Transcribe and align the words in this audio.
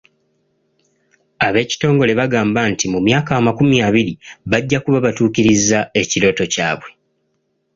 Ab'ekitongole 1.47 2.11
baagamba 2.19 2.61
nti 2.71 2.85
mu 2.93 2.99
myaka 3.07 3.31
amakumi 3.39 3.77
abiri 3.87 4.13
bajja 4.51 4.77
kuba 4.83 4.99
batuukirizza 5.05 5.79
ekirooto 6.01 6.43
kyabwe. 6.53 6.89